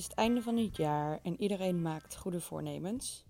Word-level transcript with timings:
is 0.00 0.06
het 0.06 0.14
einde 0.14 0.42
van 0.42 0.56
het 0.56 0.76
jaar 0.76 1.18
en 1.22 1.40
iedereen 1.40 1.82
maakt 1.82 2.16
goede 2.16 2.40
voornemens. 2.40 3.24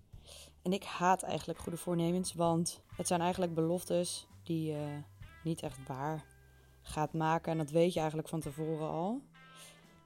En 0.61 0.73
ik 0.73 0.83
haat 0.83 1.23
eigenlijk 1.23 1.59
goede 1.59 1.77
voornemens, 1.77 2.33
want 2.33 2.81
het 2.95 3.07
zijn 3.07 3.21
eigenlijk 3.21 3.53
beloftes 3.53 4.27
die 4.43 4.71
je 4.71 5.01
niet 5.43 5.61
echt 5.61 5.87
waar 5.87 6.25
gaat 6.81 7.13
maken. 7.13 7.51
En 7.51 7.57
dat 7.57 7.69
weet 7.69 7.93
je 7.93 7.99
eigenlijk 7.99 8.29
van 8.29 8.39
tevoren 8.39 8.89
al. 8.89 9.21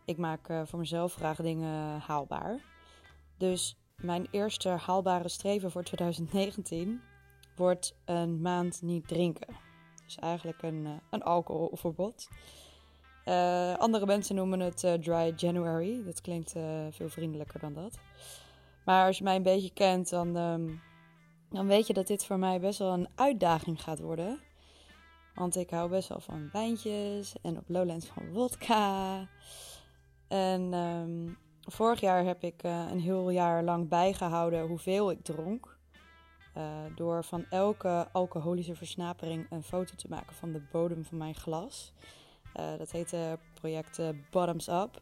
Ik 0.06 0.18
maak 0.18 0.50
eh, 0.50 0.62
voor 0.66 0.80
mezelf 0.80 1.14
graag 1.14 1.42
dingen 1.42 2.00
haalbaar. 2.00 2.60
Dus 3.38 3.78
mijn 3.96 4.28
eerste 4.32 4.70
haalbare 4.70 5.30
streven 5.30 5.72
voor 5.72 5.84
2019 5.84 7.02
wordt 7.56 7.96
een 8.06 8.42
maand 8.42 8.82
niet 8.82 9.08
drinken. 9.08 9.56
Dus 10.06 10.16
eigenlijk 10.16 10.62
een, 10.62 10.86
uh, 10.86 10.92
een 11.10 11.24
alcoholverbod. 11.24 12.28
Uh, 13.26 13.74
andere 13.78 14.06
mensen 14.06 14.36
noemen 14.36 14.60
het 14.60 14.84
uh, 14.84 14.94
Dry 14.94 15.34
January. 15.36 16.04
Dat 16.04 16.22
klinkt 16.22 16.56
veel 16.90 17.10
vriendelijker 17.10 17.60
dan 17.60 17.74
dat. 17.74 17.98
Maar 18.86 19.06
als 19.06 19.18
je 19.18 19.24
mij 19.24 19.36
een 19.36 19.44
beetje 19.44 19.74
kent, 19.74 20.10
dan, 20.10 20.36
um, 20.36 20.82
dan 21.50 21.68
weet 21.68 21.88
je 21.88 21.94
dat 21.94 22.08
dit 22.08 22.26
voor 22.26 22.40
mij 22.40 22.60
best 22.60 22.80
wel 22.80 22.94
een 22.94 23.08
uitdaging 23.16 23.84
gaat 23.84 24.00
worden. 24.00 24.40
Want 25.36 25.56
ik 25.56 25.70
hou 25.70 25.90
best 25.90 26.10
wel 26.10 26.20
van 26.20 26.50
wijntjes 26.52 27.36
en 27.42 27.58
op 27.58 27.64
Lowlands 27.68 28.06
van 28.06 28.24
vodka. 28.34 29.28
En 30.28 30.74
um, 30.74 31.38
vorig 31.62 32.00
jaar 32.00 32.26
heb 32.26 32.44
ik 32.44 32.64
een 32.64 33.00
heel 33.00 33.30
jaar 33.30 33.64
lang 33.64 33.90
bijgehouden 33.90 34.68
hoeveel 34.68 35.12
ik 35.12 35.24
dronk. 35.24 35.78
Door 36.96 37.24
van 37.24 37.46
elke 37.50 38.08
alcoholische 38.12 38.76
versnapering 38.76 39.48
een 39.50 39.64
foto 39.64 39.96
te 39.96 40.08
maken 40.10 40.36
van 40.36 40.52
de 40.52 40.62
bodem 40.72 41.06
van 41.06 41.18
mijn 41.18 41.36
glas. 41.36 41.94
Uh, 42.60 42.78
dat 42.78 42.92
heette 42.92 43.40
project 43.54 44.00
Bottoms 44.30 44.68
Up. 44.68 45.02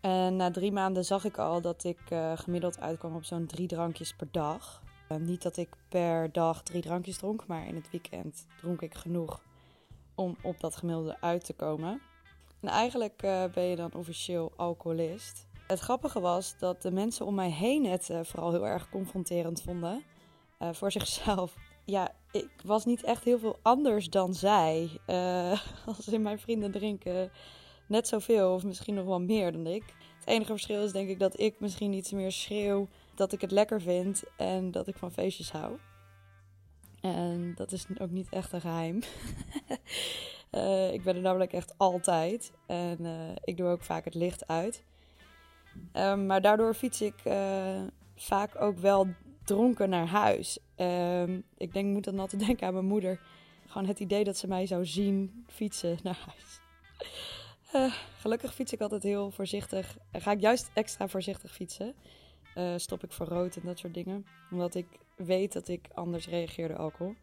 En 0.00 0.36
na 0.36 0.50
drie 0.50 0.72
maanden 0.72 1.04
zag 1.04 1.24
ik 1.24 1.38
al 1.38 1.60
dat 1.60 1.84
ik 1.84 1.98
gemiddeld 2.34 2.80
uitkwam 2.80 3.14
op 3.14 3.24
zo'n 3.24 3.46
drie 3.46 3.66
drankjes 3.66 4.14
per 4.14 4.28
dag. 4.30 4.82
niet 5.18 5.42
dat 5.42 5.56
ik 5.56 5.68
per 5.88 6.32
dag 6.32 6.62
drie 6.62 6.82
drankjes 6.82 7.18
dronk, 7.18 7.46
maar 7.46 7.66
in 7.66 7.74
het 7.74 7.90
weekend 7.90 8.46
dronk 8.60 8.82
ik 8.82 8.94
genoeg 8.94 9.42
om 10.14 10.36
op 10.42 10.60
dat 10.60 10.76
gemiddelde 10.76 11.20
uit 11.20 11.44
te 11.44 11.52
komen. 11.52 12.00
En 12.60 12.68
eigenlijk 12.68 13.16
ben 13.52 13.64
je 13.64 13.76
dan 13.76 13.94
officieel 13.94 14.52
alcoholist. 14.56 15.46
Het 15.66 15.80
grappige 15.80 16.20
was 16.20 16.58
dat 16.58 16.82
de 16.82 16.90
mensen 16.90 17.26
om 17.26 17.34
mij 17.34 17.50
heen 17.50 17.86
het 17.86 18.10
vooral 18.22 18.50
heel 18.50 18.66
erg 18.66 18.88
confronterend 18.88 19.62
vonden. 19.62 20.02
Voor 20.72 20.92
zichzelf. 20.92 21.54
Ja, 21.84 22.12
ik 22.32 22.50
was 22.64 22.84
niet 22.84 23.02
echt 23.02 23.24
heel 23.24 23.38
veel 23.38 23.58
anders 23.62 24.10
dan 24.10 24.34
zij. 24.34 24.90
Uh, 25.06 25.60
als 25.86 26.08
in 26.08 26.22
mijn 26.22 26.38
vrienden 26.38 26.70
drinken 26.70 27.30
net 27.86 28.08
zoveel 28.08 28.54
of 28.54 28.64
misschien 28.64 28.94
nog 28.94 29.04
wel 29.06 29.20
meer 29.20 29.52
dan 29.52 29.66
ik. 29.66 29.82
Het 30.18 30.28
enige 30.28 30.50
verschil 30.50 30.82
is 30.82 30.92
denk 30.92 31.08
ik 31.08 31.18
dat 31.18 31.40
ik 31.40 31.60
misschien 31.60 31.92
iets 31.92 32.12
meer 32.12 32.32
schreeuw 32.32 32.88
dat 33.14 33.32
ik 33.32 33.40
het 33.40 33.50
lekker 33.50 33.80
vind 33.80 34.22
en 34.36 34.70
dat 34.70 34.86
ik 34.86 34.96
van 34.96 35.12
feestjes 35.12 35.52
hou. 35.52 35.78
En 37.00 37.52
dat 37.54 37.72
is 37.72 37.86
ook 37.98 38.10
niet 38.10 38.28
echt 38.28 38.52
een 38.52 38.60
geheim. 38.60 38.96
ik 40.96 41.02
ben 41.02 41.16
er 41.16 41.20
namelijk 41.20 41.52
echt 41.52 41.74
altijd. 41.76 42.52
En 42.66 42.98
ik 43.44 43.56
doe 43.56 43.68
ook 43.68 43.82
vaak 43.82 44.04
het 44.04 44.14
licht 44.14 44.46
uit. 44.46 44.84
Um, 45.92 46.26
maar 46.26 46.40
daardoor 46.40 46.74
fiets 46.74 47.00
ik 47.00 47.22
vaak 48.14 48.60
ook 48.60 48.78
wel 48.78 49.06
dronken 49.50 49.88
naar 49.88 50.06
huis. 50.06 50.58
Um, 50.76 51.42
ik 51.56 51.72
denk, 51.72 51.92
moet 51.92 52.04
dan 52.04 52.18
altijd 52.18 52.44
denken 52.46 52.66
aan 52.66 52.72
mijn 52.72 52.86
moeder. 52.86 53.20
Gewoon 53.66 53.86
het 53.86 54.00
idee 54.00 54.24
dat 54.24 54.36
ze 54.36 54.46
mij 54.46 54.66
zou 54.66 54.86
zien 54.86 55.44
fietsen 55.46 55.98
naar 56.02 56.18
huis. 56.26 56.60
Uh, 57.74 57.94
gelukkig 58.22 58.54
fiets 58.54 58.72
ik 58.72 58.80
altijd 58.80 59.02
heel 59.02 59.30
voorzichtig. 59.30 59.96
Ga 60.12 60.32
ik 60.32 60.40
juist 60.40 60.70
extra 60.74 61.08
voorzichtig 61.08 61.52
fietsen. 61.52 61.94
Uh, 62.56 62.72
stop 62.76 63.04
ik 63.04 63.12
voor 63.12 63.26
rood 63.26 63.56
en 63.56 63.62
dat 63.64 63.78
soort 63.78 63.94
dingen. 63.94 64.26
Omdat 64.50 64.74
ik 64.74 64.86
weet 65.16 65.52
dat 65.52 65.68
ik 65.68 65.88
anders 65.94 66.28
reageer 66.28 66.68
door 66.68 66.76
alcohol. 66.76 67.14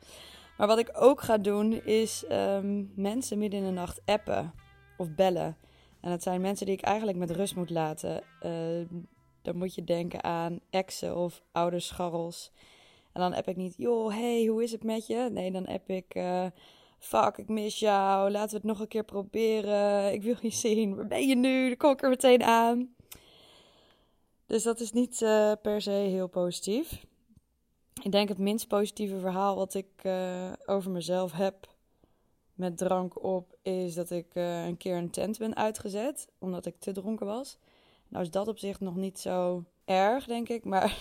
Maar 0.58 0.68
wat 0.68 0.80
ik 0.80 0.90
ook 0.94 1.22
ga 1.22 1.38
doen 1.38 1.84
is 1.84 2.24
um, 2.32 2.92
mensen 2.96 3.38
midden 3.38 3.60
in 3.60 3.66
de 3.66 3.72
nacht 3.72 4.02
appen 4.06 4.54
of 4.98 5.16
bellen. 5.16 5.58
En 6.02 6.10
dat 6.10 6.24
zijn 6.24 6.42
mensen 6.42 6.66
die 6.66 6.76
ik 6.76 6.82
eigenlijk 6.82 7.18
met 7.18 7.32
rust 7.32 7.56
moet 7.56 7.70
laten. 7.70 8.24
Uh, 8.46 8.86
dan 9.48 9.58
moet 9.58 9.76
je 9.76 9.84
denken 9.84 10.24
aan 10.24 10.60
exen 10.70 11.16
of 11.16 11.44
oude 11.52 11.80
scharrels. 11.80 12.52
En 13.14 13.22
dan 13.22 13.34
heb 13.34 13.48
ik 13.48 13.56
niet, 13.56 13.74
joh, 13.78 14.14
hey, 14.14 14.46
hoe 14.46 14.64
is 14.64 14.72
het 14.72 14.84
met 14.84 15.08
je? 15.08 15.30
Nee, 15.32 15.52
dan 15.52 15.68
heb 15.68 15.90
ik, 15.90 16.16
uh, 16.16 16.46
fuck, 17.00 17.38
ik 17.38 17.50
mis 17.50 17.80
jou. 17.80 18.32
Laten 18.32 18.50
we 18.50 18.56
het 18.56 18.66
nog 18.66 18.80
een 18.80 18.88
keer 18.88 19.04
proberen. 19.04 20.14
Ik 20.14 20.24
wil 20.24 20.36
je 20.42 20.50
zien. 20.50 20.96
Waar 20.96 21.08
ben 21.08 21.28
je 21.28 21.36
nu? 21.36 21.68
Dan 21.68 21.78
kom 21.78 21.92
ik 21.92 22.02
er 22.02 22.10
meteen 22.10 22.44
aan. 22.44 22.96
Dus 24.46 24.64
dat 24.64 24.80
is 24.80 24.92
niet 24.92 25.22
uh, 25.22 25.52
per 25.62 25.82
se 25.82 25.92
heel 25.92 26.28
positief. 26.28 27.06
Ik 28.04 28.12
denk 28.12 28.30
het 28.30 28.38
minst 28.38 28.68
positieve 28.68 29.20
verhaal 29.20 29.56
wat 29.56 29.74
ik 29.74 30.04
uh, 30.04 30.52
over 30.66 30.92
mezelf 30.92 31.32
heb 31.32 31.76
met 32.54 32.78
drank 32.78 33.24
op 33.24 33.58
is 33.62 33.94
dat 33.94 34.10
ik 34.10 34.28
een 34.34 34.78
keer 34.78 34.98
een 34.98 35.10
tent 35.10 35.38
ben 35.38 35.56
uitgezet 35.56 36.28
omdat 36.40 36.66
ik 36.66 36.80
te 36.80 36.92
dronken 36.92 37.26
was. 37.26 37.58
Nou 38.08 38.24
is 38.24 38.32
dat 38.32 38.48
op 38.48 38.60
zich 38.60 38.80
nog 38.80 38.96
niet 38.96 39.20
zo 39.20 39.64
erg, 39.86 40.26
denk 40.26 40.50
ik, 40.50 40.66
maar 40.66 40.98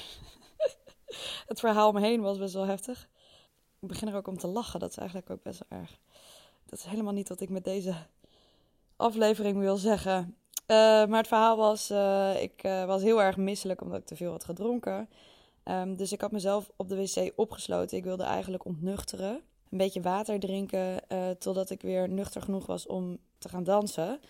het 1.47 1.61
verhaal 1.61 1.89
om 1.89 1.95
me 1.95 2.01
heen 2.01 2.21
was 2.21 2.39
best 2.39 2.55
wel 2.55 2.67
heftig. 2.67 3.09
Ik 3.81 3.89
begin 3.89 4.09
er 4.09 4.17
ook 4.17 4.29
om 4.29 4.39
te 4.39 4.47
lachen, 4.47 4.81
dat 4.81 4.91
is 4.91 4.97
eigenlijk 4.97 5.31
ook 5.31 5.43
best 5.43 5.63
wel 5.69 5.79
erg. 5.79 5.99
Dat 6.67 6.79
is 6.79 6.85
helemaal 6.85 7.13
niet 7.13 7.29
wat 7.29 7.41
ik 7.41 7.49
met 7.49 7.65
deze 7.65 7.95
aflevering 8.97 9.59
wil 9.59 9.77
zeggen. 9.77 10.37
Uh, 10.67 10.77
maar 11.07 11.19
het 11.19 11.29
verhaal 11.29 11.57
was, 11.57 11.91
uh, 11.91 12.43
ik 12.43 12.61
was 12.63 13.03
heel 13.03 13.23
erg 13.23 13.37
misselijk 13.37 13.81
omdat 13.81 13.99
ik 13.99 14.07
te 14.07 14.17
veel 14.17 14.31
had 14.31 14.45
gedronken. 14.45 15.09
Um, 15.65 15.97
dus 15.97 16.13
ik 16.13 16.21
had 16.21 16.33
mezelf 16.33 16.71
op 16.77 16.89
de 16.89 16.97
wc 16.97 17.33
opgesloten. 17.37 17.97
Ik 17.97 18.05
wilde 18.05 18.25
eigenlijk 18.25 18.65
ontnuchteren 18.65 19.41
een 19.71 19.79
beetje 19.79 20.01
water 20.01 20.41
drinken 20.41 21.01
totdat 21.39 21.71
ik 21.71 21.83
weer 21.83 22.09
nuchter 22.09 22.43
genoeg 22.43 22.67
was 22.67 22.87
om 22.87 23.19
te 23.39 23.49
gaan 23.49 23.65
dansen. 23.65 24.21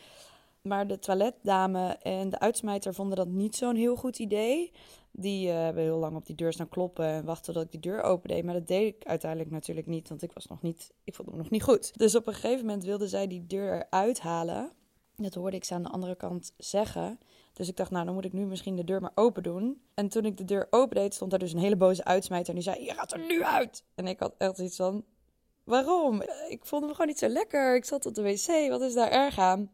Maar 0.66 0.86
de 0.86 0.98
toiletdame 0.98 1.96
en 2.02 2.30
de 2.30 2.38
uitsmijter 2.38 2.94
vonden 2.94 3.16
dat 3.16 3.28
niet 3.28 3.56
zo'n 3.56 3.76
heel 3.76 3.96
goed 3.96 4.18
idee. 4.18 4.72
Die 5.10 5.48
uh, 5.48 5.54
hebben 5.54 5.82
heel 5.82 5.98
lang 5.98 6.16
op 6.16 6.26
die 6.26 6.36
deur 6.36 6.52
staan 6.52 6.68
kloppen 6.68 7.06
en 7.06 7.24
wachten 7.24 7.52
tot 7.52 7.62
ik 7.62 7.70
die 7.70 7.80
deur 7.80 8.02
opende. 8.02 8.42
Maar 8.42 8.54
dat 8.54 8.66
deed 8.66 8.94
ik 8.94 9.06
uiteindelijk 9.06 9.50
natuurlijk 9.50 9.86
niet, 9.86 10.08
want 10.08 10.22
ik 10.22 10.32
was 10.32 10.46
nog 10.46 10.62
niet, 10.62 10.92
ik 11.04 11.14
vond 11.14 11.30
me 11.30 11.36
nog 11.36 11.50
niet 11.50 11.62
goed. 11.62 11.98
Dus 11.98 12.14
op 12.14 12.26
een 12.26 12.34
gegeven 12.34 12.66
moment 12.66 12.84
wilde 12.84 13.08
zij 13.08 13.26
die 13.26 13.46
deur 13.46 13.86
eruit 13.90 14.20
halen. 14.20 14.72
Dat 15.16 15.34
hoorde 15.34 15.56
ik 15.56 15.64
ze 15.64 15.74
aan 15.74 15.82
de 15.82 15.88
andere 15.88 16.14
kant 16.14 16.52
zeggen. 16.56 17.18
Dus 17.52 17.68
ik 17.68 17.76
dacht, 17.76 17.90
nou, 17.90 18.04
dan 18.04 18.14
moet 18.14 18.24
ik 18.24 18.32
nu 18.32 18.46
misschien 18.46 18.76
de 18.76 18.84
deur 18.84 19.00
maar 19.00 19.12
open 19.14 19.42
doen. 19.42 19.80
En 19.94 20.08
toen 20.08 20.24
ik 20.24 20.36
de 20.36 20.44
deur 20.44 20.66
opendeed, 20.70 21.14
stond 21.14 21.30
daar 21.30 21.40
dus 21.40 21.52
een 21.52 21.58
hele 21.58 21.76
boze 21.76 22.04
uitsmijter. 22.04 22.48
En 22.48 22.54
die 22.54 22.62
zei, 22.62 22.84
je 22.84 22.94
gaat 22.94 23.12
er 23.12 23.26
nu 23.26 23.44
uit! 23.44 23.84
En 23.94 24.06
ik 24.06 24.20
had 24.20 24.34
echt 24.38 24.58
iets 24.58 24.76
van, 24.76 25.04
waarom? 25.64 26.22
Ik 26.48 26.66
vond 26.66 26.82
hem 26.82 26.92
gewoon 26.92 27.06
niet 27.06 27.18
zo 27.18 27.28
lekker. 27.28 27.76
Ik 27.76 27.84
zat 27.84 28.06
op 28.06 28.14
de 28.14 28.22
wc. 28.22 28.68
Wat 28.68 28.80
is 28.80 28.94
daar 28.94 29.10
erg 29.10 29.38
aan? 29.38 29.70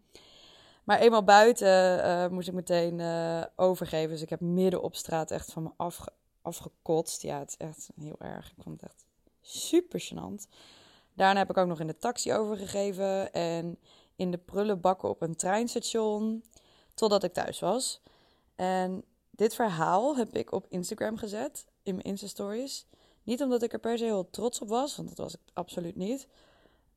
Maar 0.84 0.98
eenmaal 0.98 1.24
buiten 1.24 1.98
uh, 1.98 2.28
moest 2.28 2.48
ik 2.48 2.54
meteen 2.54 2.98
uh, 2.98 3.42
overgeven. 3.56 4.10
Dus 4.10 4.22
ik 4.22 4.30
heb 4.30 4.40
midden 4.40 4.82
op 4.82 4.96
straat 4.96 5.30
echt 5.30 5.52
van 5.52 5.62
me 5.62 5.70
afge 5.76 6.12
afgekotst. 6.42 7.22
Ja, 7.22 7.38
het 7.38 7.48
is 7.48 7.56
echt 7.56 7.90
heel 8.00 8.16
erg. 8.18 8.50
Ik 8.56 8.62
vond 8.62 8.80
het 8.80 8.90
echt 8.90 9.04
super 9.40 10.00
gênant. 10.00 10.48
Daarna 11.14 11.38
heb 11.38 11.50
ik 11.50 11.56
ook 11.56 11.66
nog 11.66 11.80
in 11.80 11.86
de 11.86 11.98
taxi 11.98 12.32
overgegeven. 12.32 13.32
En 13.32 13.78
in 14.16 14.30
de 14.30 14.38
prullenbakken 14.38 15.08
op 15.08 15.22
een 15.22 15.36
treinstation. 15.36 16.44
Totdat 16.94 17.22
ik 17.22 17.32
thuis 17.32 17.60
was. 17.60 18.00
En 18.56 19.04
dit 19.30 19.54
verhaal 19.54 20.16
heb 20.16 20.36
ik 20.36 20.52
op 20.52 20.66
Instagram 20.68 21.16
gezet. 21.16 21.66
In 21.82 21.94
mijn 21.94 22.06
Insta-stories. 22.06 22.86
Niet 23.22 23.42
omdat 23.42 23.62
ik 23.62 23.72
er 23.72 23.78
per 23.78 23.98
se 23.98 24.04
heel 24.04 24.30
trots 24.30 24.60
op 24.60 24.68
was, 24.68 24.96
want 24.96 25.08
dat 25.08 25.18
was 25.18 25.34
ik 25.34 25.40
absoluut 25.52 25.96
niet. 25.96 26.26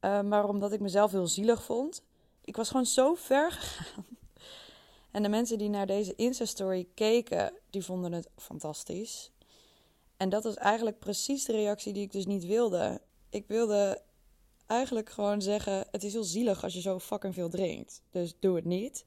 Uh, 0.02 0.22
maar 0.22 0.47
omdat 0.47 0.72
ik 0.72 0.79
mezelf 0.79 1.11
heel 1.11 1.28
zielig 1.28 1.64
vond. 1.64 2.03
Ik 2.46 2.56
was 2.56 2.68
gewoon 2.70 2.86
zo 2.86 3.16
ver 3.16 3.52
gegaan. 3.52 4.06
En 5.12 5.24
de 5.24 5.30
mensen 5.30 5.58
die 5.58 5.70
naar 5.70 5.88
deze 5.88 6.16
Insta-story 6.16 6.88
keken, 6.94 7.53
die 7.70 7.84
vonden 7.84 8.12
het 8.12 8.30
fantastisch. 8.38 9.32
En 10.18 10.30
dat 10.30 10.44
was 10.44 10.56
eigenlijk 10.56 11.00
precies 11.00 11.46
de 11.46 11.52
reactie 11.52 11.94
die 11.94 12.03
ik 12.03 12.12
dus 12.12 12.26
niet 12.26 12.46
wilde. 12.46 13.02
Ik 13.30 13.47
wilde 13.47 14.02
eigenlijk 14.66 15.09
gewoon 15.09 15.42
zeggen: 15.42 15.88
het 15.92 16.03
is 16.03 16.14
heel 16.14 16.24
zielig 16.24 16.64
als 16.64 16.74
je 16.74 16.82
zo 16.82 17.00
fucking 17.00 17.34
veel 17.34 17.50
drinkt. 17.50 18.02
Dus 18.12 18.36
doe 18.40 18.56
het 18.56 18.66
niet. 18.66 19.06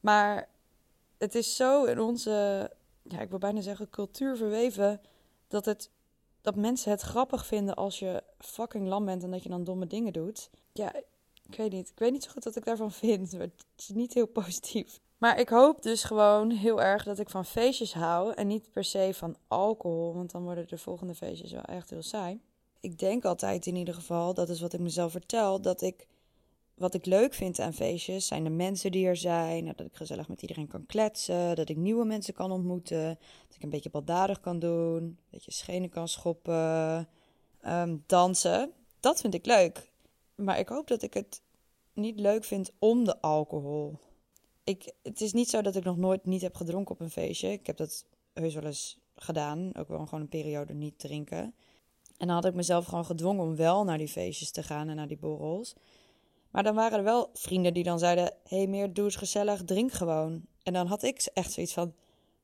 Maar 0.00 0.48
het 1.18 1.34
is 1.34 1.56
zo 1.56 1.84
in 1.84 2.00
onze, 2.00 2.70
ja, 3.02 3.20
ik 3.20 3.30
wil 3.30 3.38
bijna 3.38 3.60
zeggen, 3.60 3.90
cultuur 3.90 4.36
verweven 4.36 5.00
dat 5.48 5.64
het 5.64 5.90
dat 6.40 6.56
mensen 6.56 6.90
het 6.90 7.00
grappig 7.00 7.46
vinden 7.46 7.74
als 7.74 7.98
je 7.98 8.22
fucking 8.38 8.86
lam 8.86 9.04
bent 9.04 9.22
en 9.22 9.30
dat 9.30 9.42
je 9.42 9.48
dan 9.48 9.64
domme 9.64 9.86
dingen 9.86 10.12
doet. 10.12 10.50
Ja, 10.72 10.92
ik 11.52 11.58
weet 11.58 11.72
niet. 11.72 11.88
Ik 11.88 11.98
weet 11.98 12.12
niet 12.12 12.24
zo 12.24 12.30
goed 12.30 12.44
wat 12.44 12.56
ik 12.56 12.64
daarvan 12.64 12.92
vind. 12.92 13.32
Het 13.32 13.52
is 13.76 13.88
niet 13.88 14.14
heel 14.14 14.26
positief. 14.26 15.00
Maar 15.18 15.40
ik 15.40 15.48
hoop 15.48 15.82
dus 15.82 16.04
gewoon 16.04 16.50
heel 16.50 16.82
erg 16.82 17.04
dat 17.04 17.18
ik 17.18 17.30
van 17.30 17.44
feestjes 17.44 17.94
hou 17.94 18.34
en 18.34 18.46
niet 18.46 18.70
per 18.70 18.84
se 18.84 19.10
van 19.14 19.36
alcohol, 19.48 20.14
want 20.14 20.30
dan 20.30 20.42
worden 20.42 20.68
de 20.68 20.78
volgende 20.78 21.14
feestjes 21.14 21.52
wel 21.52 21.62
echt 21.62 21.90
heel 21.90 22.02
saai. 22.02 22.40
Ik 22.80 22.98
denk 22.98 23.24
altijd 23.24 23.66
in 23.66 23.76
ieder 23.76 23.94
geval, 23.94 24.34
dat 24.34 24.48
is 24.48 24.60
wat 24.60 24.72
ik 24.72 24.80
mezelf 24.80 25.12
vertel, 25.12 25.60
dat 25.60 25.82
ik 25.82 26.06
wat 26.74 26.94
ik 26.94 27.06
leuk 27.06 27.34
vind 27.34 27.60
aan 27.60 27.72
feestjes 27.72 28.26
zijn 28.26 28.44
de 28.44 28.50
mensen 28.50 28.92
die 28.92 29.06
er 29.06 29.16
zijn. 29.16 29.64
Dat 29.64 29.80
ik 29.80 29.96
gezellig 29.96 30.28
met 30.28 30.42
iedereen 30.42 30.66
kan 30.66 30.86
kletsen. 30.86 31.56
Dat 31.56 31.68
ik 31.68 31.76
nieuwe 31.76 32.04
mensen 32.04 32.34
kan 32.34 32.50
ontmoeten. 32.52 33.18
Dat 33.46 33.56
ik 33.56 33.62
een 33.62 33.70
beetje 33.70 33.90
baldadig 33.90 34.40
kan 34.40 34.58
doen. 34.58 35.02
Een 35.02 35.18
beetje 35.30 35.52
schenen 35.52 35.88
kan 35.88 36.08
schoppen. 36.08 37.08
Ehm, 37.60 37.96
dansen. 38.06 38.72
Dat 39.00 39.20
vind 39.20 39.34
ik 39.34 39.46
leuk. 39.46 39.91
Maar 40.44 40.58
ik 40.58 40.68
hoop 40.68 40.86
dat 40.86 41.02
ik 41.02 41.14
het 41.14 41.42
niet 41.92 42.20
leuk 42.20 42.44
vind 42.44 42.70
om 42.78 43.04
de 43.04 43.20
alcohol. 43.20 43.98
Ik, 44.64 44.92
het 45.02 45.20
is 45.20 45.32
niet 45.32 45.50
zo 45.50 45.62
dat 45.62 45.76
ik 45.76 45.84
nog 45.84 45.96
nooit 45.96 46.26
niet 46.26 46.42
heb 46.42 46.54
gedronken 46.54 46.94
op 46.94 47.00
een 47.00 47.10
feestje. 47.10 47.52
Ik 47.52 47.66
heb 47.66 47.76
dat 47.76 48.06
heus 48.32 48.54
wel 48.54 48.64
eens 48.64 48.98
gedaan. 49.16 49.70
Ook 49.74 49.88
wel 49.88 50.04
gewoon 50.04 50.20
een 50.20 50.28
periode 50.28 50.74
niet 50.74 50.98
drinken. 50.98 51.54
En 52.16 52.26
dan 52.26 52.36
had 52.36 52.44
ik 52.44 52.54
mezelf 52.54 52.84
gewoon 52.84 53.04
gedwongen 53.04 53.44
om 53.44 53.56
wel 53.56 53.84
naar 53.84 53.98
die 53.98 54.08
feestjes 54.08 54.50
te 54.50 54.62
gaan 54.62 54.88
en 54.88 54.96
naar 54.96 55.08
die 55.08 55.18
borrels. 55.18 55.74
Maar 56.50 56.62
dan 56.62 56.74
waren 56.74 56.98
er 56.98 57.04
wel 57.04 57.30
vrienden 57.32 57.74
die 57.74 57.84
dan 57.84 57.98
zeiden: 57.98 58.34
hey, 58.44 58.66
meer 58.66 58.92
doe 58.92 59.04
eens 59.04 59.16
gezellig, 59.16 59.64
drink 59.64 59.92
gewoon. 59.92 60.46
En 60.62 60.72
dan 60.72 60.86
had 60.86 61.02
ik 61.02 61.30
echt 61.34 61.52
zoiets 61.52 61.72
van: 61.72 61.94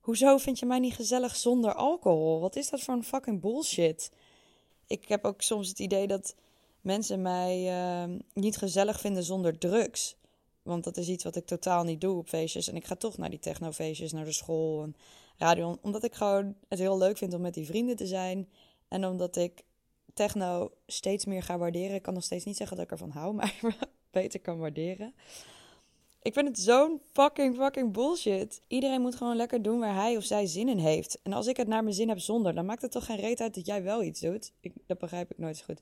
Hoezo 0.00 0.36
vind 0.36 0.58
je 0.58 0.66
mij 0.66 0.78
niet 0.78 0.94
gezellig 0.94 1.36
zonder 1.36 1.74
alcohol? 1.74 2.40
Wat 2.40 2.56
is 2.56 2.70
dat 2.70 2.80
voor 2.80 2.94
een 2.94 3.04
fucking 3.04 3.40
bullshit? 3.40 4.10
Ik 4.86 5.08
heb 5.08 5.24
ook 5.24 5.42
soms 5.42 5.68
het 5.68 5.78
idee 5.78 6.06
dat 6.06 6.34
mensen 6.80 7.22
mij 7.22 7.80
uh, 8.08 8.16
niet 8.32 8.56
gezellig 8.56 9.00
vinden 9.00 9.22
zonder 9.22 9.58
drugs. 9.58 10.16
Want 10.62 10.84
dat 10.84 10.96
is 10.96 11.08
iets 11.08 11.24
wat 11.24 11.36
ik 11.36 11.46
totaal 11.46 11.84
niet 11.84 12.00
doe 12.00 12.18
op 12.18 12.28
feestjes. 12.28 12.68
En 12.68 12.76
ik 12.76 12.84
ga 12.84 12.94
toch 12.94 13.16
naar 13.16 13.30
die 13.30 13.38
technofeestjes, 13.38 14.12
naar 14.12 14.24
de 14.24 14.32
school 14.32 14.82
en 14.82 14.96
radio. 15.36 15.78
Omdat 15.82 16.04
ik 16.04 16.14
gewoon 16.14 16.54
het 16.68 16.78
heel 16.78 16.98
leuk 16.98 17.18
vind 17.18 17.34
om 17.34 17.40
met 17.40 17.54
die 17.54 17.66
vrienden 17.66 17.96
te 17.96 18.06
zijn. 18.06 18.48
En 18.88 19.06
omdat 19.06 19.36
ik 19.36 19.64
techno 20.14 20.72
steeds 20.86 21.24
meer 21.24 21.42
ga 21.42 21.58
waarderen. 21.58 21.94
Ik 21.94 22.02
kan 22.02 22.14
nog 22.14 22.24
steeds 22.24 22.44
niet 22.44 22.56
zeggen 22.56 22.76
dat 22.76 22.84
ik 22.84 22.90
ervan 22.90 23.10
hou, 23.10 23.34
maar 23.34 23.76
beter 24.10 24.40
kan 24.40 24.58
waarderen. 24.58 25.14
Ik 26.22 26.34
vind 26.34 26.48
het 26.48 26.58
zo'n 26.58 27.00
fucking 27.12 27.56
fucking 27.56 27.92
bullshit. 27.92 28.60
Iedereen 28.66 29.00
moet 29.00 29.14
gewoon 29.14 29.36
lekker 29.36 29.62
doen 29.62 29.78
waar 29.78 29.94
hij 29.94 30.16
of 30.16 30.24
zij 30.24 30.46
zin 30.46 30.68
in 30.68 30.78
heeft. 30.78 31.18
En 31.22 31.32
als 31.32 31.46
ik 31.46 31.56
het 31.56 31.68
naar 31.68 31.82
mijn 31.82 31.94
zin 31.94 32.08
heb 32.08 32.18
zonder, 32.18 32.54
dan 32.54 32.66
maakt 32.66 32.82
het 32.82 32.90
toch 32.90 33.04
geen 33.04 33.16
reet 33.16 33.40
uit 33.40 33.54
dat 33.54 33.66
jij 33.66 33.82
wel 33.82 34.02
iets 34.02 34.20
doet. 34.20 34.52
Ik, 34.60 34.72
dat 34.86 34.98
begrijp 34.98 35.30
ik 35.30 35.38
nooit 35.38 35.56
zo 35.56 35.64
goed. 35.64 35.80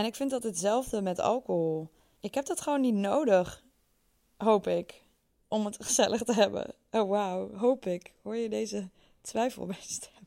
En 0.00 0.06
ik 0.06 0.14
vind 0.14 0.30
dat 0.30 0.42
hetzelfde 0.42 1.02
met 1.02 1.18
alcohol. 1.18 1.88
Ik 2.20 2.34
heb 2.34 2.46
dat 2.46 2.60
gewoon 2.60 2.80
niet 2.80 2.94
nodig, 2.94 3.64
hoop 4.36 4.66
ik, 4.66 5.04
om 5.48 5.64
het 5.64 5.76
gezellig 5.84 6.22
te 6.22 6.32
hebben. 6.32 6.74
Oh 6.90 7.08
wauw, 7.08 7.54
hoop 7.56 7.86
ik. 7.86 8.14
Hoor 8.22 8.36
je 8.36 8.48
deze 8.48 8.88
twijfel 9.20 9.66
bij 9.66 9.80
stem? 9.80 10.22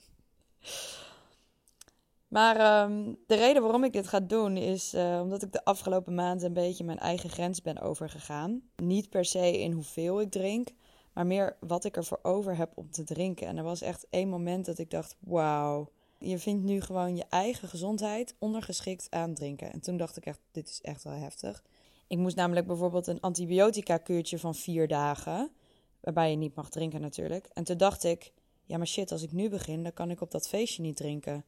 Maar 2.28 2.56
ehm, 2.56 3.14
de 3.28 3.36
reden 3.36 3.62
waarom 3.62 3.84
ik 3.84 3.94
dit 3.94 4.08
ga 4.08 4.20
doen 4.20 4.58
is 4.58 4.94
uh, 4.94 5.20
omdat 5.22 5.42
ik 5.44 5.52
de 5.52 5.66
afgelopen 5.66 6.16
maanden 6.16 6.48
een 6.48 6.54
beetje 6.54 6.84
mijn 6.84 7.00
eigen 7.00 7.30
grens 7.30 7.62
ben 7.62 7.80
overgegaan. 7.80 8.62
Niet 8.76 9.10
per 9.10 9.26
se 9.26 9.60
in 9.60 9.72
hoeveel 9.72 10.22
ik 10.22 10.32
drink, 10.32 10.68
maar 11.14 11.26
meer 11.26 11.58
wat 11.60 11.84
ik 11.84 11.98
ervoor 11.98 12.20
over 12.22 12.58
heb 12.58 12.72
om 12.76 12.92
te 12.92 13.04
drinken. 13.04 13.48
En 13.48 13.58
er 13.58 13.64
was 13.64 13.82
echt 13.82 14.08
één 14.10 14.30
moment 14.30 14.66
dat 14.66 14.78
ik 14.78 14.90
dacht: 14.90 15.16
wauw, 15.20 15.90
je 16.24 16.40
vindt 16.40 16.64
nu 16.64 16.82
gewoon 16.82 17.16
je 17.16 17.26
eigen 17.30 17.68
gezondheid 17.68 18.36
ondergeschikt 18.40 19.08
aan 19.10 19.34
drinken. 19.34 19.72
En 19.72 19.80
toen 19.80 19.98
dacht 19.98 20.18
ik 20.18 20.26
echt: 20.26 20.40
dit 20.52 20.70
is 20.70 20.82
echt 20.82 21.04
wel 21.04 21.14
heftig. 21.14 21.64
Ik 22.08 22.18
moest 22.18 22.36
namelijk 22.36 22.68
bijvoorbeeld 22.68 23.08
een 23.08 23.22
antibiotica-kuurtje 23.22 24.40
van 24.40 24.56
vier 24.56 24.88
dagen, 24.88 25.52
waarbij 26.00 26.30
je 26.32 26.38
niet 26.38 26.56
mag 26.56 26.70
drinken 26.70 27.02
natuurlijk. 27.02 27.50
En 27.54 27.64
toen 27.64 27.78
dacht 27.78 28.04
ik: 28.04 28.34
ja, 28.66 28.78
maar 28.78 28.88
shit, 28.88 29.12
als 29.12 29.24
ik 29.24 29.32
nu 29.32 29.50
begin, 29.50 29.84
dan 29.84 29.94
kan 29.94 30.12
ik 30.12 30.22
op 30.22 30.32
dat 30.32 30.48
feestje 30.48 30.82
niet 30.82 30.96
drinken. 30.96 31.46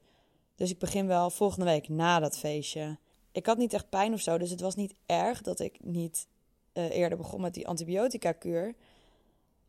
Dus 0.55 0.71
ik 0.71 0.79
begin 0.79 1.07
wel 1.07 1.29
volgende 1.29 1.65
week 1.65 1.89
na 1.89 2.19
dat 2.19 2.37
feestje. 2.37 2.97
Ik 3.31 3.45
had 3.45 3.57
niet 3.57 3.73
echt 3.73 3.89
pijn 3.89 4.13
of 4.13 4.21
zo, 4.21 4.37
dus 4.37 4.49
het 4.49 4.61
was 4.61 4.75
niet 4.75 4.95
erg 5.05 5.41
dat 5.41 5.59
ik 5.59 5.77
niet 5.83 6.27
uh, 6.73 6.89
eerder 6.95 7.17
begon 7.17 7.41
met 7.41 7.53
die 7.53 7.67
antibiotica-kuur. 7.67 8.75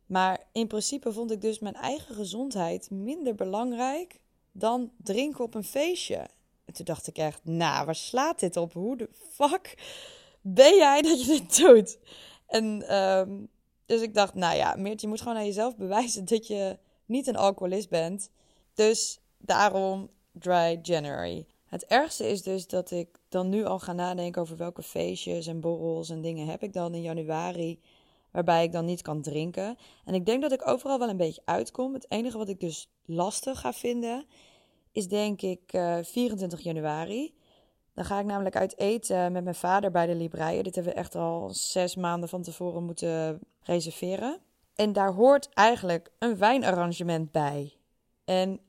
Maar 0.06 0.44
in 0.52 0.66
principe 0.66 1.12
vond 1.12 1.30
ik 1.30 1.40
dus 1.40 1.58
mijn 1.58 1.74
eigen 1.74 2.14
gezondheid 2.14 2.90
minder 2.90 3.34
belangrijk 3.34 4.20
dan 4.58 4.90
drinken 4.96 5.44
op 5.44 5.54
een 5.54 5.64
feestje. 5.64 6.28
En 6.64 6.74
toen 6.74 6.84
dacht 6.84 7.06
ik 7.06 7.18
echt, 7.18 7.40
nou, 7.44 7.86
waar 7.86 7.94
slaat 7.94 8.40
dit 8.40 8.56
op? 8.56 8.72
Hoe 8.72 8.96
de 8.96 9.08
fuck 9.30 9.74
ben 10.40 10.76
jij 10.76 11.02
dat 11.02 11.20
je 11.20 11.26
dit 11.26 11.56
doet? 11.56 11.98
En 12.46 12.94
um, 12.96 13.48
dus 13.86 14.00
ik 14.00 14.14
dacht, 14.14 14.34
nou 14.34 14.56
ja, 14.56 14.74
Meert, 14.76 15.00
je 15.00 15.08
moet 15.08 15.20
gewoon 15.20 15.36
aan 15.36 15.46
jezelf 15.46 15.76
bewijzen 15.76 16.24
dat 16.24 16.46
je 16.46 16.78
niet 17.04 17.26
een 17.26 17.36
alcoholist 17.36 17.88
bent. 17.88 18.30
Dus 18.74 19.20
daarom 19.38 20.10
Dry 20.32 20.78
January. 20.82 21.46
Het 21.66 21.86
ergste 21.86 22.28
is 22.28 22.42
dus 22.42 22.66
dat 22.66 22.90
ik 22.90 23.08
dan 23.28 23.48
nu 23.48 23.64
al 23.64 23.78
ga 23.78 23.92
nadenken 23.92 24.42
over 24.42 24.56
welke 24.56 24.82
feestjes 24.82 25.46
en 25.46 25.60
borrels 25.60 26.10
en 26.10 26.20
dingen 26.20 26.46
heb 26.46 26.62
ik 26.62 26.72
dan 26.72 26.94
in 26.94 27.02
januari 27.02 27.80
waarbij 28.36 28.64
ik 28.64 28.72
dan 28.72 28.84
niet 28.84 29.02
kan 29.02 29.22
drinken. 29.22 29.76
En 30.04 30.14
ik 30.14 30.26
denk 30.26 30.42
dat 30.42 30.52
ik 30.52 30.68
overal 30.68 30.98
wel 30.98 31.08
een 31.08 31.16
beetje 31.16 31.42
uitkom. 31.44 31.94
Het 31.94 32.06
enige 32.08 32.38
wat 32.38 32.48
ik 32.48 32.60
dus 32.60 32.90
lastig 33.04 33.60
ga 33.60 33.72
vinden 33.72 34.26
is 34.92 35.08
denk 35.08 35.42
ik 35.42 35.72
uh, 35.72 35.98
eh, 35.98 36.04
24 36.04 36.60
januari. 36.60 37.34
Dan 37.94 38.04
ga 38.04 38.18
ik 38.18 38.26
namelijk 38.26 38.56
uit 38.56 38.78
eten 38.78 39.32
met 39.32 39.44
mijn 39.44 39.54
vader 39.54 39.90
bij 39.90 40.06
de 40.06 40.14
Libreien. 40.14 40.64
Dit 40.64 40.74
hebben 40.74 40.92
we 40.92 40.98
echt 40.98 41.14
al 41.14 41.50
zes 41.50 41.96
maanden 41.96 42.28
van 42.28 42.42
tevoren 42.42 42.84
moeten 42.84 43.40
reserveren. 43.62 44.40
En 44.74 44.92
daar 44.92 45.12
hoort 45.12 45.48
eigenlijk 45.48 46.10
een 46.18 46.38
wijnarrangement 46.38 47.32
bij. 47.32 47.76
En 48.24 48.60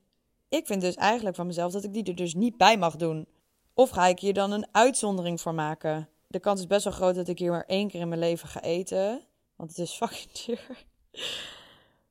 ik 0.48 0.66
vind 0.66 0.80
dus 0.80 0.94
eigenlijk 0.94 1.36
van 1.36 1.46
mezelf 1.46 1.72
dat 1.72 1.84
ik 1.84 1.92
die 1.92 2.04
er 2.04 2.14
dus 2.14 2.34
niet 2.34 2.56
bij 2.56 2.78
mag 2.78 2.96
doen. 2.96 3.26
Of 3.74 3.90
ga 3.90 4.06
ik 4.06 4.18
hier 4.18 4.34
dan 4.34 4.50
een 4.50 4.66
uitzondering 4.72 5.40
voor 5.40 5.54
maken? 5.54 6.08
De 6.26 6.40
kans 6.40 6.60
is 6.60 6.66
best 6.66 6.84
wel 6.84 6.92
groot 6.92 7.14
dat 7.14 7.28
ik 7.28 7.38
hier 7.38 7.50
maar 7.50 7.64
één 7.66 7.88
keer 7.88 8.00
in 8.00 8.08
mijn 8.08 8.20
leven 8.20 8.48
ga 8.48 8.62
eten. 8.62 9.26
Want 9.58 9.70
het 9.70 9.78
is 9.78 9.92
fucking 9.92 10.30
duur. 10.46 10.86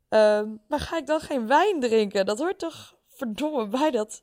Ehm, 0.10 0.56
maar 0.68 0.80
ga 0.80 0.98
ik 0.98 1.06
dan 1.06 1.20
geen 1.20 1.48
wijn 1.48 1.80
drinken? 1.80 2.26
Dat 2.26 2.40
hoort 2.40 2.60
toch 2.60 2.96
verdomme 3.08 3.68
bij, 3.68 3.92
dat, 3.92 4.22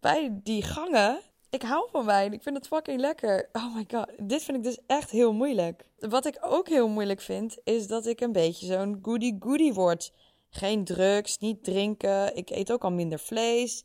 bij 0.00 0.30
die 0.42 0.62
gangen. 0.62 1.20
Ik 1.50 1.62
hou 1.62 1.88
van 1.90 2.04
wijn. 2.04 2.32
Ik 2.32 2.42
vind 2.42 2.56
het 2.56 2.66
fucking 2.66 3.00
lekker. 3.00 3.48
Oh 3.52 3.74
my 3.74 3.84
god. 3.88 4.06
Dit 4.18 4.42
vind 4.42 4.56
ik 4.56 4.62
dus 4.62 4.78
echt 4.86 5.10
heel 5.10 5.32
moeilijk. 5.32 5.84
Wat 5.98 6.26
ik 6.26 6.38
ook 6.40 6.68
heel 6.68 6.88
moeilijk 6.88 7.20
vind, 7.20 7.58
is 7.64 7.86
dat 7.86 8.06
ik 8.06 8.20
een 8.20 8.32
beetje 8.32 8.66
zo'n 8.66 8.98
goody-goody 9.02 9.72
word. 9.72 10.12
Geen 10.50 10.84
drugs, 10.84 11.38
niet 11.38 11.64
drinken. 11.64 12.36
Ik 12.36 12.50
eet 12.50 12.72
ook 12.72 12.84
al 12.84 12.92
minder 12.92 13.18
vlees. 13.18 13.84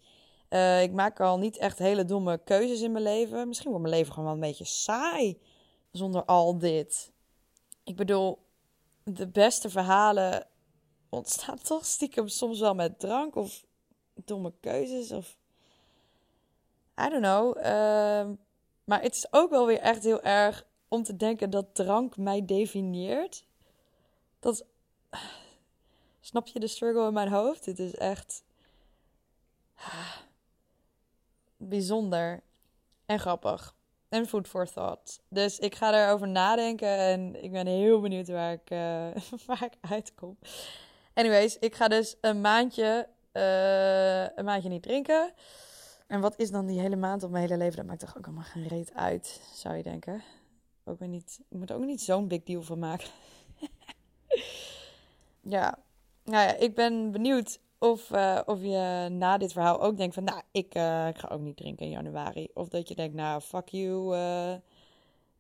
Uh, 0.50 0.82
ik 0.82 0.92
maak 0.92 1.20
al 1.20 1.38
niet 1.38 1.58
echt 1.58 1.78
hele 1.78 2.06
domme 2.06 2.42
keuzes 2.44 2.82
in 2.82 2.92
mijn 2.92 3.04
leven. 3.04 3.48
Misschien 3.48 3.70
wordt 3.70 3.86
mijn 3.86 3.96
leven 3.96 4.14
gewoon 4.14 4.28
wel 4.30 4.38
een 4.38 4.50
beetje 4.50 4.66
saai 4.66 5.38
zonder 5.92 6.26
al 6.26 6.58
dit. 6.58 7.12
Ik 7.84 7.96
bedoel, 7.96 8.40
de 9.04 9.28
beste 9.28 9.70
verhalen 9.70 10.48
ontstaan 11.10 11.62
toch 11.64 11.86
stiekem 11.86 12.28
soms 12.28 12.60
wel 12.60 12.76
met 12.76 13.00
drank 13.00 13.36
of 13.36 13.66
domme 14.14 14.54
keuzes 14.60 15.12
of 15.12 15.38
I 17.00 17.10
don't 17.10 17.24
know. 17.24 17.58
Uh, 17.58 18.38
maar 18.84 19.02
het 19.02 19.16
is 19.16 19.34
ook 19.34 19.50
wel 19.50 19.66
weer 19.66 19.80
echt 19.80 20.04
heel 20.04 20.22
erg 20.22 20.66
om 20.88 21.04
te 21.04 21.16
denken 21.16 21.50
dat 21.50 21.76
drank 21.76 22.18
mij 22.18 22.46
definieert. 22.46 23.46
Dat 24.40 24.66
Snap 26.20 26.48
je 26.48 26.60
de 26.60 26.68
struggle 26.68 27.08
in 27.08 27.14
mijn 27.14 27.28
hoofd? 27.28 27.66
Het 27.66 27.80
is 27.80 27.96
echt 27.96 28.44
bijzonder 31.58 32.44
en 33.06 33.20
grappig. 33.20 33.76
En 34.12 34.28
food 34.28 34.48
for 34.48 34.72
thought. 34.72 35.20
Dus 35.30 35.60
ik 35.60 35.76
ga 35.76 35.94
erover 35.94 36.28
nadenken 36.28 36.98
en 36.98 37.44
ik 37.44 37.52
ben 37.52 37.68
heel 37.68 38.02
benieuwd 38.02 38.28
waar 38.28 38.52
ik, 38.52 38.70
uh, 38.72 38.78
waar 39.48 39.64
ik 39.64 39.74
uitkom. 39.90 40.38
Anyways, 41.14 41.58
ik 41.60 41.76
ga 41.76 41.88
dus 41.88 42.16
een 42.22 42.42
maandje, 42.42 43.08
uh, 43.34 44.38
een 44.38 44.46
maandje 44.46 44.70
niet 44.70 44.84
drinken. 44.84 45.34
En 46.08 46.22
wat 46.22 46.34
is 46.38 46.52
dan 46.52 46.66
die 46.66 46.80
hele 46.80 46.96
maand 46.96 47.24
op 47.24 47.32
mijn 47.32 47.44
hele 47.44 47.58
leven? 47.58 47.76
Dat 47.76 47.86
maakt 47.86 48.00
toch 48.00 48.18
ook 48.18 48.26
allemaal 48.26 48.44
geen 48.44 48.68
reet 48.68 48.94
uit, 48.94 49.42
zou 49.54 49.76
je 49.76 49.84
denken. 49.84 50.24
Ook 50.84 51.00
weer 51.00 51.08
niet, 51.08 51.40
ik 51.50 51.58
moet 51.58 51.70
er 51.70 51.76
ook 51.76 51.86
niet 51.86 52.02
zo'n 52.02 52.28
big 52.28 52.44
deal 52.44 52.62
van 52.62 52.80
maken. 52.80 53.08
ja, 55.56 55.80
nou 56.24 56.48
ja, 56.48 56.56
ik 56.56 56.76
ben 56.76 57.12
benieuwd 57.12 57.60
of, 57.82 58.10
uh, 58.10 58.40
of 58.46 58.62
je 58.62 59.08
na 59.12 59.38
dit 59.38 59.52
verhaal 59.52 59.82
ook 59.82 59.98
denkt 59.98 60.14
van, 60.14 60.24
nou, 60.24 60.42
ik, 60.52 60.76
uh, 60.76 61.08
ik 61.08 61.18
ga 61.18 61.28
ook 61.28 61.42
niet 61.42 61.58
drinken 61.58 61.86
in 61.86 61.92
januari. 61.92 62.48
Of 62.54 62.70
dat 62.70 62.88
je 62.88 62.96
denkt, 62.96 63.16
nou, 63.16 63.42
fuck 63.42 63.70
you. 63.70 64.16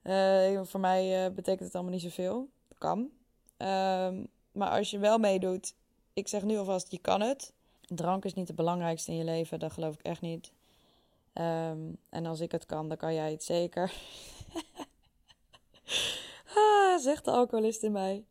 Uh, 0.03 0.61
voor 0.63 0.79
mij 0.79 1.33
betekent 1.33 1.63
het 1.63 1.75
allemaal 1.75 1.93
niet 1.93 2.01
zoveel. 2.01 2.49
Kan. 2.77 3.09
Um, 3.57 4.27
maar 4.51 4.69
als 4.69 4.91
je 4.91 4.99
wel 4.99 5.17
meedoet, 5.17 5.73
ik 6.13 6.27
zeg 6.27 6.43
nu 6.43 6.57
alvast, 6.57 6.91
je 6.91 6.97
kan 6.97 7.21
het. 7.21 7.53
Drank 7.81 8.25
is 8.25 8.33
niet 8.33 8.47
het 8.47 8.55
belangrijkste 8.55 9.11
in 9.11 9.17
je 9.17 9.23
leven, 9.23 9.59
dat 9.59 9.71
geloof 9.71 9.93
ik 9.93 10.01
echt 10.01 10.21
niet. 10.21 10.51
Um, 11.33 11.97
en 12.09 12.25
als 12.25 12.39
ik 12.39 12.51
het 12.51 12.65
kan, 12.65 12.87
dan 12.87 12.97
kan 12.97 13.13
jij 13.13 13.31
het 13.31 13.43
zeker. 13.43 13.93
ah, 16.55 16.97
zegt 16.97 17.25
de 17.25 17.31
alcoholist 17.31 17.83
in 17.83 17.91
mij. 17.91 18.23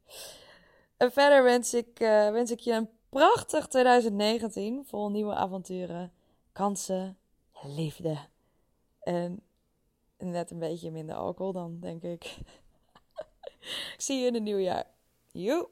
En 0.96 1.12
verder 1.12 1.42
wens 1.42 1.74
ik, 1.74 1.98
wens 2.32 2.50
ik 2.50 2.60
je 2.60 2.72
een 2.72 2.88
prachtig 3.10 3.66
2019 3.66 4.84
vol 4.86 5.10
nieuwe 5.10 5.34
avonturen, 5.34 6.12
kansen, 6.52 7.18
liefde. 7.62 8.18
En 9.00 9.42
net 10.18 10.50
een 10.50 10.58
beetje 10.58 10.90
minder 10.90 11.16
alcohol 11.16 11.52
dan, 11.52 11.80
denk 11.80 12.02
ik. 12.02 12.24
ik 13.94 14.00
zie 14.00 14.20
je 14.20 14.26
in 14.26 14.34
het 14.34 14.42
nieuwjaar. 14.42 14.86
Joe! 15.32 15.68